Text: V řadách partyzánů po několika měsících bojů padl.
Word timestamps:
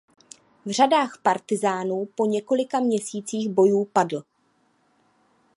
V 0.65 0.71
řadách 0.71 1.17
partyzánů 1.23 2.07
po 2.15 2.25
několika 2.25 2.79
měsících 2.79 3.49
bojů 3.49 3.85
padl. 3.85 4.23